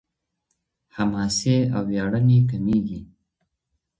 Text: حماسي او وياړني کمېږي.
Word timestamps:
حماسي 0.95 1.57
او 1.75 1.83
وياړني 1.89 2.39
کمېږي. 2.49 2.99